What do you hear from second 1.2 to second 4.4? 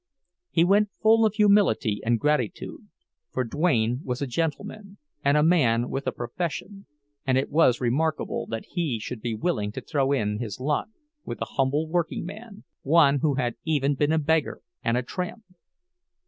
of humility and gratitude; for Duane was a